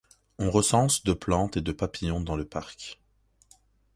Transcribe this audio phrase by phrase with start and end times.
[0.39, 2.97] On recense de plantes et de papillons dans le parc.